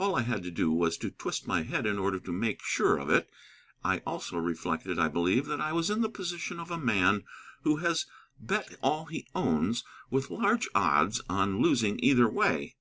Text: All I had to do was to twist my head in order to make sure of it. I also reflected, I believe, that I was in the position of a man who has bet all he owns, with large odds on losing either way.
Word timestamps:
All 0.00 0.16
I 0.16 0.22
had 0.22 0.42
to 0.42 0.50
do 0.50 0.72
was 0.72 0.96
to 0.98 1.12
twist 1.12 1.46
my 1.46 1.62
head 1.62 1.86
in 1.86 1.96
order 1.96 2.18
to 2.18 2.32
make 2.32 2.60
sure 2.60 2.96
of 2.96 3.08
it. 3.08 3.30
I 3.84 3.98
also 3.98 4.36
reflected, 4.36 4.98
I 4.98 5.06
believe, 5.06 5.46
that 5.46 5.60
I 5.60 5.72
was 5.72 5.90
in 5.90 6.00
the 6.00 6.08
position 6.08 6.58
of 6.58 6.72
a 6.72 6.76
man 6.76 7.22
who 7.62 7.76
has 7.76 8.04
bet 8.40 8.76
all 8.82 9.04
he 9.04 9.28
owns, 9.32 9.84
with 10.10 10.28
large 10.28 10.68
odds 10.74 11.22
on 11.30 11.62
losing 11.62 12.02
either 12.02 12.28
way. 12.28 12.74